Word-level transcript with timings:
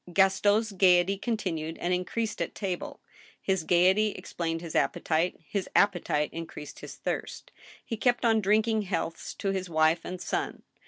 Gaston's 0.11 0.71
gayety 0.71 1.15
continued 1.15 1.77
and 1.77 1.93
increased 1.93 2.41
at 2.41 2.55
table. 2.55 3.01
His 3.39 3.63
gayety 3.63 4.13
explained 4.13 4.59
his 4.61 4.75
appetite; 4.75 5.39
his 5.47 5.69
appetite 5.75 6.31
increased 6.33 6.79
his 6.79 6.95
thirst. 6.95 7.51
He 7.85 7.97
kept 7.97 8.25
on 8.25 8.41
drinking 8.41 8.81
healths 8.81 9.35
to 9.35 9.51
his 9.51 9.69
wife 9.69 9.99
and 10.03 10.19
son. 10.19 10.63